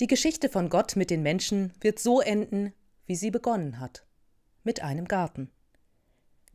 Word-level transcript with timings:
Die 0.00 0.08
Geschichte 0.08 0.48
von 0.48 0.70
Gott 0.70 0.96
mit 0.96 1.08
den 1.08 1.22
Menschen 1.22 1.72
wird 1.80 2.00
so 2.00 2.20
enden, 2.20 2.72
wie 3.06 3.14
sie 3.14 3.30
begonnen 3.30 3.78
hat. 3.78 4.04
Mit 4.64 4.82
einem 4.82 5.06
Garten. 5.06 5.50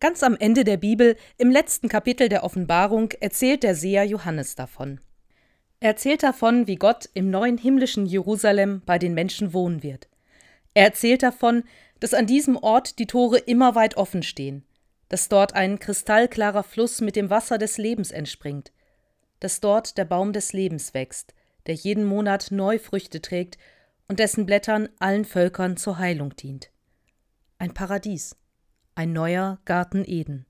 Ganz 0.01 0.23
am 0.23 0.35
Ende 0.35 0.65
der 0.65 0.75
Bibel, 0.75 1.15
im 1.38 1.49
letzten 1.49 1.88
Kapitel 1.88 2.28
der 2.28 2.44
Offenbarung, 2.44 3.12
erzählt 3.21 3.63
der 3.63 3.75
Seher 3.75 4.04
Johannes 4.04 4.55
davon. 4.55 4.99
Er 5.79 5.91
erzählt 5.91 6.23
davon, 6.23 6.67
wie 6.67 6.75
Gott 6.75 7.10
im 7.13 7.29
neuen 7.29 7.57
himmlischen 7.57 8.05
Jerusalem 8.05 8.82
bei 8.86 9.00
den 9.00 9.14
Menschen 9.14 9.54
wohnen 9.54 9.84
wird. 9.84 10.10
Er 10.74 10.84
erzählt 10.84 11.24
davon, 11.24 11.64
dass 12.02 12.14
an 12.14 12.28
diesem 12.28 12.58
Ort 12.58 13.00
die 13.00 13.08
Tore 13.08 13.38
immer 13.38 13.74
weit 13.74 13.96
offen 13.96 14.24
stehen, 14.24 14.66
dass 15.08 15.30
dort 15.30 15.54
ein 15.56 15.80
kristallklarer 15.80 16.64
Fluss 16.64 17.00
mit 17.00 17.16
dem 17.16 17.30
Wasser 17.30 17.58
des 17.58 17.78
Lebens 17.78 18.12
entspringt, 18.12 18.74
dass 19.40 19.62
dort 19.62 19.98
der 19.98 20.06
Baum 20.06 20.34
des 20.34 20.52
Lebens 20.52 20.94
wächst, 20.94 21.34
der 21.70 21.75
jeden 21.75 22.04
Monat 22.04 22.47
neu 22.49 22.79
Früchte 22.79 23.21
trägt 23.21 23.59
und 24.07 24.18
dessen 24.18 24.47
Blättern 24.47 24.89
allen 24.97 25.23
Völkern 25.23 25.77
zur 25.77 26.00
Heilung 26.00 26.36
dient. 26.36 26.71
Ein 27.60 27.75
Paradies, 27.75 28.36
ein 28.96 29.14
neuer 29.14 29.60
Garten 29.65 30.04
Eden. 30.04 30.47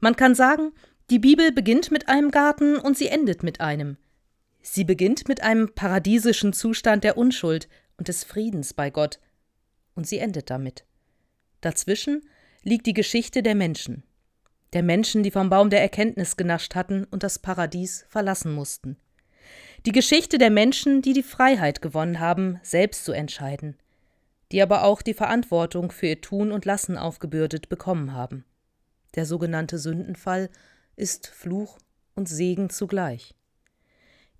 Man 0.00 0.16
kann 0.16 0.34
sagen, 0.34 0.72
die 1.10 1.18
Bibel 1.18 1.52
beginnt 1.52 1.90
mit 1.90 2.08
einem 2.08 2.30
Garten 2.30 2.76
und 2.76 2.96
sie 2.96 3.08
endet 3.08 3.42
mit 3.42 3.60
einem. 3.60 3.98
Sie 4.62 4.84
beginnt 4.84 5.28
mit 5.28 5.42
einem 5.42 5.74
paradiesischen 5.74 6.54
Zustand 6.54 7.04
der 7.04 7.18
Unschuld 7.18 7.68
und 7.98 8.08
des 8.08 8.24
Friedens 8.24 8.72
bei 8.72 8.88
Gott, 8.88 9.20
und 9.94 10.06
sie 10.06 10.18
endet 10.18 10.48
damit. 10.48 10.86
Dazwischen 11.60 12.26
liegt 12.62 12.86
die 12.86 12.94
Geschichte 12.94 13.42
der 13.42 13.54
Menschen, 13.54 14.02
der 14.72 14.82
Menschen, 14.82 15.22
die 15.22 15.30
vom 15.30 15.50
Baum 15.50 15.68
der 15.68 15.82
Erkenntnis 15.82 16.38
genascht 16.38 16.74
hatten 16.74 17.04
und 17.04 17.22
das 17.22 17.38
Paradies 17.38 18.06
verlassen 18.08 18.54
mussten. 18.54 18.96
Die 19.86 19.92
Geschichte 19.92 20.38
der 20.38 20.50
Menschen, 20.50 21.02
die 21.02 21.12
die 21.12 21.22
Freiheit 21.22 21.80
gewonnen 21.80 22.18
haben, 22.18 22.58
selbst 22.62 23.04
zu 23.04 23.12
entscheiden, 23.12 23.76
die 24.50 24.60
aber 24.60 24.82
auch 24.82 25.02
die 25.02 25.14
Verantwortung 25.14 25.92
für 25.92 26.08
ihr 26.08 26.20
Tun 26.20 26.50
und 26.50 26.64
Lassen 26.64 26.98
aufgebürdet 26.98 27.68
bekommen 27.68 28.12
haben. 28.12 28.44
Der 29.14 29.24
sogenannte 29.24 29.78
Sündenfall 29.78 30.50
ist 30.96 31.28
Fluch 31.28 31.78
und 32.14 32.28
Segen 32.28 32.70
zugleich. 32.70 33.34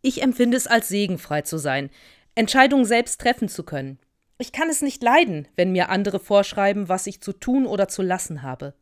Ich 0.03 0.23
empfinde 0.23 0.57
es 0.57 0.67
als 0.67 0.89
Segen, 0.89 1.19
frei 1.19 1.43
zu 1.43 1.59
sein, 1.59 1.91
Entscheidungen 2.35 2.85
selbst 2.85 3.21
treffen 3.21 3.49
zu 3.49 3.63
können. 3.63 3.99
Ich 4.39 4.53
kann 4.53 4.69
es 4.69 4.83
nicht 4.83 5.03
leiden, 5.03 5.49
wenn 5.57 5.73
mir 5.73 5.89
andere 5.89 6.21
vorschreiben, 6.21 6.89
was 6.89 7.07
ich 7.07 7.21
zu 7.21 7.33
tun 7.33 7.67
oder 7.67 7.89
zu 7.89 8.03
lassen 8.03 8.43
habe, 8.43 8.75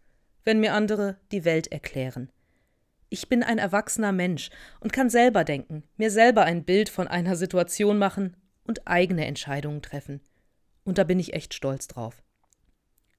wenn 0.44 0.60
mir 0.60 0.74
andere 0.74 1.18
die 1.32 1.44
Welt 1.44 1.72
erklären. 1.72 2.30
Ich 3.08 3.28
bin 3.28 3.42
ein 3.42 3.58
erwachsener 3.58 4.12
Mensch 4.12 4.50
und 4.80 4.92
kann 4.92 5.10
selber 5.10 5.44
denken, 5.44 5.84
mir 5.96 6.10
selber 6.10 6.44
ein 6.44 6.64
Bild 6.64 6.88
von 6.88 7.06
einer 7.06 7.36
Situation 7.36 7.98
machen 7.98 8.36
und 8.64 8.86
eigene 8.88 9.26
Entscheidungen 9.26 9.82
treffen. 9.82 10.20
Und 10.84 10.98
da 10.98 11.04
bin 11.04 11.20
ich 11.20 11.34
echt 11.34 11.54
stolz 11.54 11.86
drauf. 11.88 12.22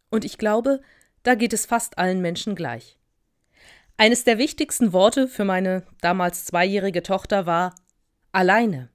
Und 0.09 0.25
ich 0.25 0.37
glaube, 0.37 0.81
da 1.23 1.35
geht 1.35 1.53
es 1.53 1.65
fast 1.65 1.97
allen 1.97 2.21
Menschen 2.21 2.55
gleich. 2.55 2.97
Eines 3.97 4.23
der 4.23 4.37
wichtigsten 4.37 4.93
Worte 4.93 5.27
für 5.27 5.43
meine 5.43 5.83
damals 6.01 6.45
zweijährige 6.45 7.01
Tochter 7.01 7.45
war 7.45 7.73
alleine. 8.31 8.89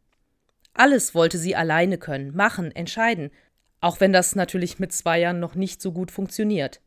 Alles 0.74 1.14
wollte 1.14 1.38
sie 1.38 1.56
alleine 1.56 1.98
können, 1.98 2.34
machen, 2.34 2.70
entscheiden, 2.74 3.30
auch 3.80 4.00
wenn 4.00 4.12
das 4.12 4.36
natürlich 4.36 4.78
mit 4.78 4.92
zwei 4.92 5.18
Jahren 5.18 5.40
noch 5.40 5.54
nicht 5.54 5.82
so 5.82 5.92
gut 5.92 6.10
funktioniert. 6.10 6.80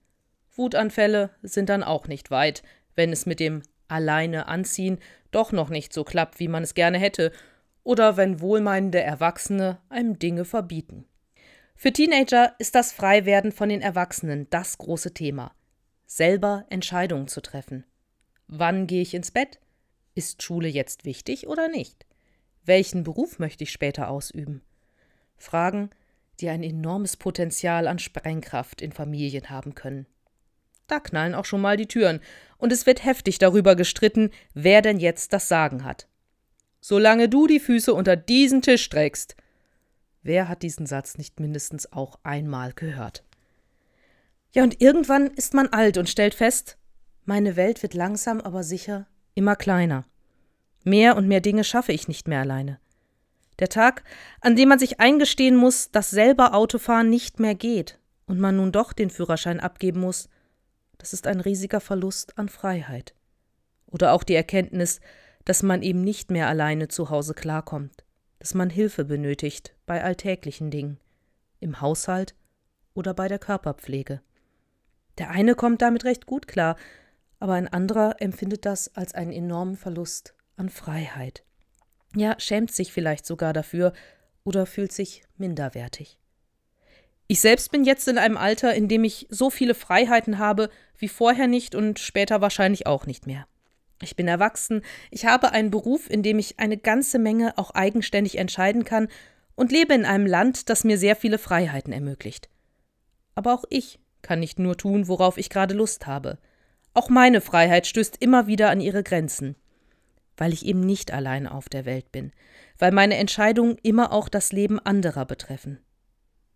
Wutanfälle 0.56 1.32
sind 1.42 1.70
dann 1.70 1.84
auch 1.84 2.08
nicht 2.08 2.32
weit, 2.32 2.64
wenn 2.96 3.12
es 3.12 3.26
mit 3.26 3.40
dem 3.40 3.62
alleine 3.88 4.48
anziehen 4.48 5.00
doch 5.32 5.52
noch 5.52 5.70
nicht 5.70 5.92
so 5.94 6.04
klappt, 6.04 6.40
wie 6.40 6.48
man 6.48 6.64
es 6.64 6.74
gerne 6.74 6.98
hätte, 6.98 7.32
oder 7.84 8.18
wenn 8.18 8.42
wohlmeinende 8.42 9.02
Erwachsene 9.02 9.80
einem 9.90 10.18
Dinge 10.18 10.46
verbieten. 10.46 11.06
Für 11.76 11.92
Teenager 11.92 12.56
ist 12.58 12.74
das 12.74 12.94
Freiwerden 12.94 13.52
von 13.52 13.70
den 13.70 13.82
Erwachsenen 13.82 14.50
das 14.50 14.78
große 14.78 15.14
Thema. 15.14 15.54
Selber 16.06 16.66
Entscheidungen 16.70 17.28
zu 17.28 17.42
treffen. 17.42 17.84
Wann 18.48 18.88
gehe 18.88 19.02
ich 19.02 19.14
ins 19.14 19.32
Bett? 19.32 19.60
Ist 20.14 20.42
Schule 20.42 20.70
jetzt 20.70 21.04
wichtig 21.04 21.48
oder 21.48 21.68
nicht? 21.68 22.06
Welchen 22.64 23.04
Beruf 23.04 23.38
möchte 23.38 23.66
ich 23.66 23.72
später 23.72 24.10
ausüben? 24.10 24.62
Fragen, 25.36 25.90
die 26.40 26.50
ein 26.50 26.64
enormes 26.64 27.18
Potenzial 27.18 27.88
an 27.88 28.00
Sprengkraft 28.00 28.82
in 28.82 28.92
Familien 28.92 29.50
haben 29.50 29.76
können. 29.76 30.06
Da 30.88 31.00
knallen 31.00 31.36
auch 31.36 31.46
schon 31.46 31.62
mal 31.62 31.78
die 31.78 31.88
Türen, 31.88 32.20
und 32.58 32.72
es 32.72 32.86
wird 32.86 33.04
heftig 33.04 33.38
darüber 33.40 33.76
gestritten, 33.76 34.32
wer 34.54 34.82
denn 34.82 35.00
jetzt 35.00 35.34
das 35.34 35.48
Sagen 35.48 35.84
hat. 35.84 36.08
Solange 36.80 37.30
du 37.30 37.48
die 37.48 37.60
Füße 37.60 37.94
unter 37.94 38.16
diesen 38.16 38.62
Tisch 38.62 38.84
streckst. 38.84 39.36
Wer 40.22 40.48
hat 40.48 40.62
diesen 40.62 40.86
Satz 40.86 41.18
nicht 41.18 41.40
mindestens 41.40 41.92
auch 41.92 42.20
einmal 42.24 42.74
gehört? 42.74 43.24
Ja, 44.54 44.64
und 44.64 44.82
irgendwann 44.82 45.28
ist 45.28 45.54
man 45.54 45.68
alt 45.68 45.98
und 45.98 46.10
stellt 46.10 46.34
fest, 46.34 46.78
meine 47.26 47.56
Welt 47.56 47.82
wird 47.82 47.94
langsam 47.94 48.40
aber 48.40 48.64
sicher 48.64 49.08
immer 49.34 49.56
kleiner. 49.56 50.06
Mehr 50.84 51.18
und 51.18 51.28
mehr 51.28 51.42
Dinge 51.42 51.64
schaffe 51.64 51.92
ich 51.92 52.08
nicht 52.08 52.28
mehr 52.28 52.40
alleine. 52.40 52.80
Der 53.60 53.70
Tag, 53.70 54.04
an 54.42 54.56
dem 54.56 54.70
man 54.70 54.80
sich 54.80 55.00
eingestehen 55.00 55.56
muss, 55.56 55.92
dass 55.92 56.10
selber 56.10 56.54
Autofahren 56.54 57.10
nicht 57.10 57.40
mehr 57.40 57.56
geht 57.56 58.00
und 58.28 58.40
man 58.40 58.58
nun 58.58 58.72
doch 58.72 58.94
den 58.94 59.10
Führerschein 59.10 59.60
abgeben 59.60 60.02
muss, 60.02 60.30
das 60.98 61.14
ist 61.14 61.28
ein 61.28 61.40
riesiger 61.40 61.80
Verlust 61.80 62.38
an 62.38 62.50
Freiheit. 62.50 63.14
Oder 63.88 64.14
auch 64.14 64.24
die 64.24 64.36
Erkenntnis, 64.36 65.00
dass 65.46 65.64
man 65.64 65.82
eben 65.82 66.02
nicht 66.02 66.32
mehr 66.32 66.48
alleine 66.48 66.88
zu 66.88 67.10
Hause 67.10 67.34
klarkommt, 67.34 68.04
dass 68.40 68.54
man 68.54 68.70
Hilfe 68.70 69.06
benötigt 69.06 69.76
bei 69.86 70.04
alltäglichen 70.04 70.72
Dingen, 70.72 71.00
im 71.60 71.82
Haushalt 71.82 72.36
oder 72.94 73.14
bei 73.14 73.28
der 73.28 73.40
Körperpflege. 73.40 74.22
Der 75.18 75.30
eine 75.30 75.56
kommt 75.56 75.82
damit 75.82 76.04
recht 76.04 76.26
gut 76.26 76.48
klar, 76.48 76.76
aber 77.40 77.54
ein 77.54 77.68
anderer 77.68 78.16
empfindet 78.20 78.66
das 78.66 78.96
als 78.96 79.14
einen 79.14 79.32
enormen 79.32 79.78
Verlust 79.78 80.34
an 80.58 80.70
Freiheit. 80.70 81.44
Ja, 82.16 82.40
schämt 82.40 82.72
sich 82.72 82.92
vielleicht 82.92 83.26
sogar 83.26 83.54
dafür 83.54 83.94
oder 84.44 84.66
fühlt 84.66 84.92
sich 84.92 85.24
minderwertig. 85.38 86.18
Ich 87.28 87.42
selbst 87.42 87.72
bin 87.72 87.84
jetzt 87.84 88.08
in 88.08 88.18
einem 88.18 88.38
Alter, 88.38 88.74
in 88.74 88.88
dem 88.88 89.04
ich 89.04 89.28
so 89.30 89.50
viele 89.50 89.74
Freiheiten 89.74 90.38
habe 90.38 90.70
wie 90.98 91.08
vorher 91.08 91.48
nicht 91.48 91.76
und 91.76 92.00
später 92.00 92.42
wahrscheinlich 92.42 92.88
auch 92.88 93.06
nicht 93.06 93.28
mehr. 93.28 93.48
Ich 94.02 94.16
bin 94.16 94.28
erwachsen, 94.28 94.82
ich 95.10 95.26
habe 95.26 95.52
einen 95.52 95.72
Beruf, 95.72 96.10
in 96.10 96.22
dem 96.22 96.38
ich 96.38 96.60
eine 96.60 96.78
ganze 96.78 97.18
Menge 97.18 97.58
auch 97.58 97.72
eigenständig 97.72 98.38
entscheiden 98.38 98.84
kann 98.84 99.08
und 99.56 99.72
lebe 99.72 99.94
in 99.94 100.06
einem 100.06 100.26
Land, 100.26 100.70
das 100.70 100.84
mir 100.84 100.98
sehr 100.98 101.16
viele 101.16 101.38
Freiheiten 101.38 101.94
ermöglicht. 101.94 102.50
Aber 103.36 103.54
auch 103.54 103.64
ich 103.70 104.00
kann 104.22 104.40
nicht 104.40 104.60
nur 104.60 104.78
tun, 104.78 105.08
worauf 105.08 105.38
ich 105.38 105.50
gerade 105.50 105.74
Lust 105.74 106.08
habe. 106.08 106.38
Auch 106.94 107.10
meine 107.10 107.42
Freiheit 107.42 107.88
stößt 107.88 108.18
immer 108.20 108.48
wieder 108.48 108.70
an 108.70 108.82
ihre 108.82 109.04
Grenzen, 109.04 109.56
weil 110.38 110.52
ich 110.52 110.66
eben 110.66 110.82
nicht 110.82 111.12
allein 111.12 111.48
auf 111.48 111.70
der 111.70 111.86
Welt 111.86 112.12
bin, 112.12 112.32
weil 112.78 112.92
meine 112.92 113.16
Entscheidungen 113.16 113.78
immer 113.84 114.12
auch 114.12 114.28
das 114.28 114.52
Leben 114.52 114.80
anderer 114.80 115.26
betreffen 115.26 115.80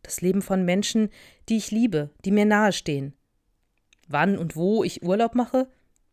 das 0.09 0.22
Leben 0.22 0.41
von 0.41 0.66
Menschen, 0.66 1.09
die 1.47 1.57
ich 1.57 1.72
liebe, 1.72 2.09
die 2.25 2.31
mir 2.31 2.45
nahestehen. 2.45 3.13
Wann 4.09 4.38
und 4.38 4.56
wo 4.56 4.84
ich 4.84 5.03
Urlaub 5.03 5.36
mache, 5.36 5.68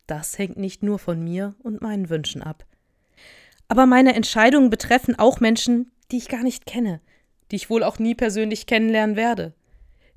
das 0.06 0.38
hängt 0.38 0.56
nicht 0.56 0.82
nur 0.82 0.98
von 0.98 1.24
mir 1.24 1.54
und 1.62 1.82
meinen 1.82 2.08
Wünschen 2.10 2.42
ab. 2.42 2.64
Aber 3.68 3.86
meine 3.86 4.14
Entscheidungen 4.14 4.70
betreffen 4.70 5.18
auch 5.18 5.40
Menschen, 5.40 5.90
die 6.12 6.18
ich 6.18 6.28
gar 6.28 6.42
nicht 6.42 6.66
kenne, 6.66 7.00
die 7.50 7.56
ich 7.56 7.70
wohl 7.70 7.82
auch 7.82 7.98
nie 7.98 8.14
persönlich 8.14 8.66
kennenlernen 8.66 9.16
werde. 9.16 9.54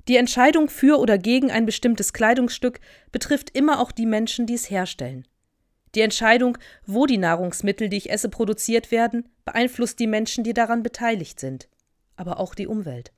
Die 0.08 0.16
Entscheidung 0.16 0.68
für 0.68 0.98
oder 0.98 1.18
gegen 1.18 1.50
ein 1.50 1.66
bestimmtes 1.66 2.12
Kleidungsstück 2.12 2.80
betrifft 3.12 3.50
immer 3.56 3.80
auch 3.80 3.92
die 3.92 4.06
Menschen, 4.06 4.46
die 4.46 4.54
es 4.54 4.70
herstellen. 4.70 5.26
Die 5.94 6.02
Entscheidung, 6.02 6.56
wo 6.86 7.06
die 7.06 7.18
Nahrungsmittel, 7.18 7.88
die 7.88 7.96
ich 7.96 8.10
esse, 8.10 8.28
produziert 8.28 8.90
werden, 8.90 9.28
beeinflusst 9.44 9.98
die 9.98 10.06
Menschen, 10.06 10.44
die 10.44 10.54
daran 10.54 10.82
beteiligt 10.82 11.40
sind, 11.40 11.68
aber 12.16 12.38
auch 12.38 12.54
die 12.54 12.68
Umwelt. 12.68 13.12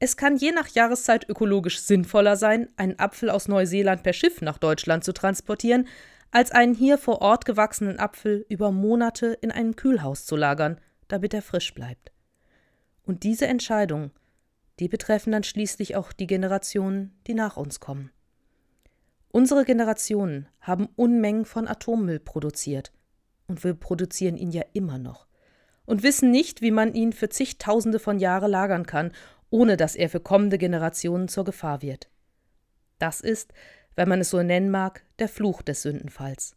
Es 0.00 0.16
kann 0.16 0.36
je 0.36 0.52
nach 0.52 0.68
Jahreszeit 0.68 1.28
ökologisch 1.28 1.80
sinnvoller 1.80 2.36
sein, 2.36 2.68
einen 2.76 2.98
Apfel 2.98 3.30
aus 3.30 3.48
Neuseeland 3.48 4.02
per 4.04 4.12
Schiff 4.12 4.40
nach 4.40 4.58
Deutschland 4.58 5.02
zu 5.02 5.12
transportieren, 5.12 5.88
als 6.30 6.52
einen 6.52 6.74
hier 6.74 6.98
vor 6.98 7.20
Ort 7.20 7.44
gewachsenen 7.44 7.98
Apfel 7.98 8.46
über 8.48 8.70
Monate 8.70 9.38
in 9.40 9.50
einem 9.50 9.74
Kühlhaus 9.74 10.24
zu 10.24 10.36
lagern, 10.36 10.80
damit 11.08 11.34
er 11.34 11.42
frisch 11.42 11.74
bleibt. 11.74 12.12
Und 13.02 13.22
diese 13.24 13.46
Entscheidungen, 13.46 14.12
die 14.78 14.88
betreffen 14.88 15.32
dann 15.32 15.42
schließlich 15.42 15.96
auch 15.96 16.12
die 16.12 16.26
Generationen, 16.26 17.18
die 17.26 17.34
nach 17.34 17.56
uns 17.56 17.80
kommen. 17.80 18.10
Unsere 19.30 19.64
Generationen 19.64 20.48
haben 20.60 20.88
Unmengen 20.94 21.44
von 21.44 21.66
Atommüll 21.66 22.20
produziert. 22.20 22.92
Und 23.46 23.64
wir 23.64 23.74
produzieren 23.74 24.36
ihn 24.36 24.50
ja 24.50 24.62
immer 24.74 24.98
noch. 24.98 25.26
Und 25.86 26.02
wissen 26.02 26.30
nicht, 26.30 26.60
wie 26.60 26.70
man 26.70 26.92
ihn 26.92 27.14
für 27.14 27.30
zigtausende 27.30 27.98
von 27.98 28.18
Jahren 28.18 28.50
lagern 28.50 28.84
kann 28.84 29.12
ohne 29.50 29.76
dass 29.76 29.96
er 29.96 30.08
für 30.08 30.20
kommende 30.20 30.58
Generationen 30.58 31.28
zur 31.28 31.44
Gefahr 31.44 31.82
wird. 31.82 32.08
Das 32.98 33.20
ist, 33.20 33.52
wenn 33.96 34.08
man 34.08 34.20
es 34.20 34.30
so 34.30 34.42
nennen 34.42 34.70
mag, 34.70 35.02
der 35.18 35.28
Fluch 35.28 35.62
des 35.62 35.82
Sündenfalls. 35.82 36.56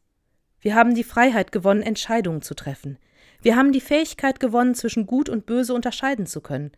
Wir 0.60 0.76
haben 0.76 0.94
die 0.94 1.04
Freiheit 1.04 1.52
gewonnen, 1.52 1.82
Entscheidungen 1.82 2.42
zu 2.42 2.54
treffen. 2.54 3.00
Wir 3.42 3.56
haben 3.56 3.72
die 3.72 3.82
Fähigkeit 3.82 4.40
gewonnen, 4.40 4.76
zwischen 4.76 5.08
Gut 5.08 5.28
und 5.28 5.48
Böse 5.48 5.74
unterscheiden 5.74 6.28
zu 6.28 6.42
können. 6.42 6.72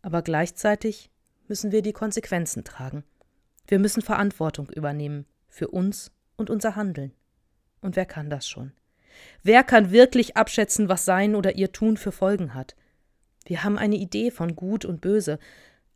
Aber 0.00 0.22
gleichzeitig 0.22 1.10
müssen 1.46 1.72
wir 1.72 1.82
die 1.82 1.92
Konsequenzen 1.92 2.64
tragen. 2.64 3.04
Wir 3.66 3.78
müssen 3.78 4.02
Verantwortung 4.02 4.70
übernehmen 4.70 5.26
für 5.48 5.68
uns 5.68 6.12
und 6.36 6.48
unser 6.48 6.76
Handeln. 6.76 7.12
Und 7.82 7.96
wer 7.96 8.06
kann 8.06 8.30
das 8.30 8.48
schon? 8.48 8.72
Wer 9.42 9.64
kann 9.64 9.90
wirklich 9.90 10.36
abschätzen, 10.36 10.88
was 10.88 11.04
sein 11.04 11.34
oder 11.34 11.56
ihr 11.56 11.72
Tun 11.72 11.96
für 11.96 12.12
Folgen 12.12 12.54
hat? 12.54 12.74
Wir 13.50 13.64
haben 13.64 13.78
eine 13.78 13.96
Idee 13.96 14.30
von 14.30 14.54
Gut 14.54 14.84
und 14.84 15.00
Böse, 15.00 15.40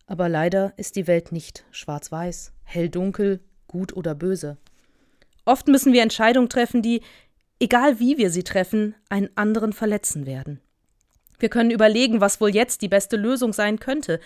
aber 0.07 0.29
leider 0.29 0.75
ist 0.77 0.97
die 0.97 1.07
Welt 1.07 1.31
nicht 1.31 1.65
schwarz-weiß, 1.71 2.53
hell-dunkel, 2.65 3.39
gut 3.69 3.97
oder 3.97 4.17
böse. 4.17 4.59
Oft 5.45 5.69
müssen 5.69 5.93
wir 5.93 6.03
Entscheidungen 6.03 6.49
treffen, 6.49 6.83
die, 6.83 7.01
egal 7.61 8.01
wie 8.01 8.19
wir 8.19 8.31
sie 8.31 8.43
treffen, 8.43 8.97
einen 9.09 9.31
anderen 9.37 9.73
verletzen 9.73 10.27
werden. 10.27 10.61
Wir 11.39 11.49
können 11.49 11.71
überlegen, 11.71 12.21
was 12.21 12.41
wohl 12.41 12.53
jetzt 12.53 12.83
die 12.83 12.89
beste 12.89 13.17
Lösung 13.17 13.53
sein 13.53 13.79
könnte, 13.79 14.19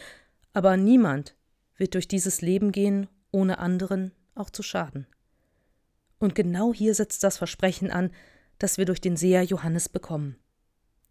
aber 0.54 0.78
niemand 0.78 1.34
wird 1.76 1.92
durch 1.92 2.08
dieses 2.08 2.40
Leben 2.40 2.72
gehen, 2.72 3.08
ohne 3.30 3.58
anderen 3.58 4.12
auch 4.36 4.48
zu 4.48 4.62
schaden. 4.62 5.06
Und 6.18 6.34
genau 6.34 6.72
hier 6.72 6.94
setzt 6.94 7.22
das 7.24 7.36
Versprechen 7.36 7.90
an, 7.90 8.10
das 8.58 8.78
wir 8.78 8.86
durch 8.86 9.02
den 9.02 9.18
Seher 9.18 9.42
Johannes 9.42 9.90
bekommen. 9.90 10.38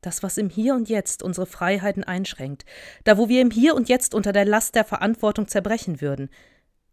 Das, 0.07 0.23
was 0.23 0.37
im 0.37 0.49
Hier 0.49 0.73
und 0.73 0.87
Jetzt 0.87 1.21
unsere 1.21 1.45
Freiheiten 1.45 2.05
einschränkt, 2.05 2.63
da 3.03 3.17
wo 3.17 3.27
wir 3.27 3.41
im 3.41 3.51
Hier 3.51 3.75
und 3.75 3.89
Jetzt 3.89 4.15
unter 4.15 4.31
der 4.31 4.45
Last 4.45 4.73
der 4.75 4.85
Verantwortung 4.85 5.49
zerbrechen 5.49 5.99
würden, 5.99 6.29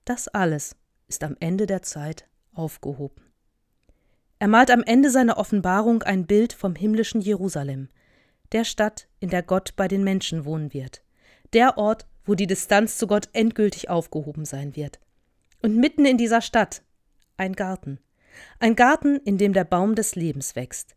das 0.05 0.26
alles 0.26 0.75
ist 1.06 1.22
am 1.22 1.37
Ende 1.38 1.66
der 1.66 1.82
Zeit 1.82 2.26
aufgehoben. 2.55 3.22
Er 4.40 4.49
malt 4.49 4.69
am 4.72 4.82
Ende 4.82 5.11
seiner 5.11 5.38
Offenbarung 5.38 6.02
ein 6.02 6.26
Bild 6.26 6.55
vom 6.55 6.75
himmlischen 6.75 7.20
Jerusalem, 7.20 7.88
der 8.50 8.64
Stadt, 8.64 9.06
in 9.20 9.31
der 9.31 9.44
Gott 9.44 9.76
bei 9.76 9.87
den 9.87 10.02
Menschen 10.02 10.44
wohnen 10.44 10.75
wird, 10.75 11.05
der 11.52 11.78
Ort, 11.78 12.08
wo 12.25 12.34
die 12.34 12.49
Distanz 12.49 12.99
zu 12.99 13.06
Gott 13.06 13.28
endgültig 13.32 13.90
aufgehoben 13.90 14.44
sein 14.44 14.75
wird. 14.75 14.99
Und 15.62 15.76
mitten 15.76 16.05
in 16.05 16.19
dieser 16.19 16.40
Stadt 16.40 16.82
ein 17.37 17.52
Garten, 17.52 18.00
ein 18.58 18.75
Garten, 18.75 19.19
in 19.19 19.38
dem 19.38 19.52
der 19.52 19.62
Baum 19.62 19.94
des 19.94 20.17
Lebens 20.17 20.56
wächst. 20.56 20.96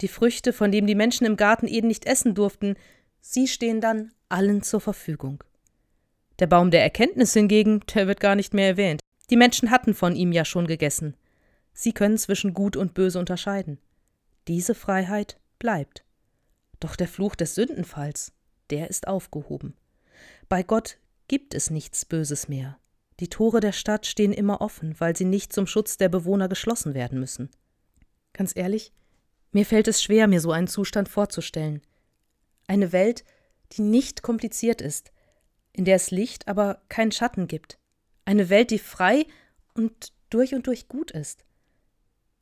Die 0.00 0.08
Früchte, 0.08 0.52
von 0.52 0.70
dem 0.70 0.86
die 0.86 0.94
Menschen 0.94 1.26
im 1.26 1.36
Garten 1.36 1.68
Eden 1.68 1.88
nicht 1.88 2.06
essen 2.06 2.34
durften, 2.34 2.76
sie 3.20 3.48
stehen 3.48 3.80
dann 3.80 4.12
allen 4.28 4.62
zur 4.62 4.80
Verfügung. 4.80 5.42
Der 6.38 6.46
Baum 6.46 6.70
der 6.70 6.82
Erkenntnis 6.82 7.32
hingegen, 7.32 7.80
der 7.94 8.06
wird 8.06 8.20
gar 8.20 8.36
nicht 8.36 8.52
mehr 8.52 8.68
erwähnt. 8.68 9.00
Die 9.30 9.36
Menschen 9.36 9.70
hatten 9.70 9.94
von 9.94 10.14
ihm 10.14 10.32
ja 10.32 10.44
schon 10.44 10.66
gegessen. 10.66 11.16
Sie 11.72 11.92
können 11.92 12.18
zwischen 12.18 12.54
Gut 12.54 12.76
und 12.76 12.94
Böse 12.94 13.18
unterscheiden. 13.18 13.78
Diese 14.48 14.74
Freiheit 14.74 15.38
bleibt. 15.58 16.04
Doch 16.78 16.94
der 16.94 17.08
Fluch 17.08 17.34
des 17.34 17.54
Sündenfalls, 17.54 18.32
der 18.70 18.88
ist 18.88 19.08
aufgehoben. 19.08 19.74
Bei 20.48 20.62
Gott 20.62 20.98
gibt 21.28 21.54
es 21.54 21.70
nichts 21.70 22.04
Böses 22.04 22.48
mehr. 22.48 22.78
Die 23.18 23.28
Tore 23.28 23.60
der 23.60 23.72
Stadt 23.72 24.06
stehen 24.06 24.32
immer 24.32 24.60
offen, 24.60 24.94
weil 24.98 25.16
sie 25.16 25.24
nicht 25.24 25.52
zum 25.52 25.66
Schutz 25.66 25.96
der 25.96 26.10
Bewohner 26.10 26.48
geschlossen 26.48 26.94
werden 26.94 27.18
müssen. 27.18 27.50
Ganz 28.34 28.54
ehrlich, 28.54 28.92
mir 29.52 29.66
fällt 29.66 29.88
es 29.88 30.02
schwer, 30.02 30.28
mir 30.28 30.40
so 30.40 30.52
einen 30.52 30.68
Zustand 30.68 31.08
vorzustellen. 31.08 31.82
Eine 32.66 32.92
Welt, 32.92 33.24
die 33.72 33.82
nicht 33.82 34.22
kompliziert 34.22 34.80
ist, 34.80 35.12
in 35.72 35.84
der 35.84 35.96
es 35.96 36.10
Licht, 36.10 36.48
aber 36.48 36.82
keinen 36.88 37.12
Schatten 37.12 37.48
gibt, 37.48 37.78
eine 38.24 38.48
Welt, 38.48 38.70
die 38.70 38.78
frei 38.78 39.26
und 39.74 40.12
durch 40.30 40.54
und 40.54 40.66
durch 40.66 40.88
gut 40.88 41.10
ist. 41.10 41.44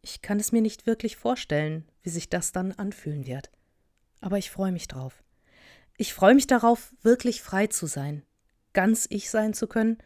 Ich 0.03 0.23
kann 0.23 0.39
es 0.39 0.53
mir 0.53 0.62
nicht 0.62 0.87
wirklich 0.87 1.17
vorstellen, 1.17 1.85
wie 2.03 2.11
sich 2.11 2.29
das 2.29 2.53
dann 2.53 2.73
anfühlen 2.73 3.27
wird. 3.27 3.51
Aber 4.21 4.39
ich 4.39 4.51
freue 4.51 4.73
mich 4.73 4.89
drauf. 4.89 5.23
Ich 5.97 6.15
freue 6.15 6.35
mich 6.35 6.47
darauf, 6.47 6.95
wirklich 7.03 7.43
frei 7.43 7.69
zu 7.69 7.87
sein, 7.87 8.23
ganz 8.73 9.06
ich 9.09 9.31
sein 9.31 9.55
zu 9.55 9.67
können 9.67 9.99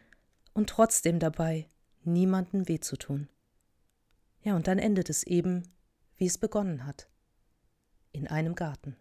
und 0.53 0.69
trotzdem 0.69 1.19
dabei 1.19 1.67
niemandem 2.03 2.67
weh 2.67 2.79
zu 2.79 2.97
tun. 2.97 3.27
Ja, 4.41 4.55
und 4.55 4.67
dann 4.67 4.79
endet 4.79 5.09
es 5.09 5.23
eben, 5.23 5.63
wie 6.19 6.27
es 6.27 6.37
begonnen 6.37 6.85
hat, 6.85 7.09
in 8.11 8.27
einem 8.27 8.53
Garten. 8.53 8.95